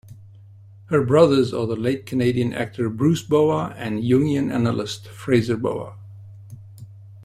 Her 0.87 1.05
brothers 1.05 1.53
are 1.53 1.67
the 1.67 1.75
late 1.75 2.07
Canadian 2.07 2.53
actor 2.55 2.89
Bruce 2.89 3.21
Boa 3.21 3.75
and 3.77 4.01
Jungian 4.01 4.51
analyst 4.51 5.07
Fraser 5.07 5.57
Boa. 5.57 5.93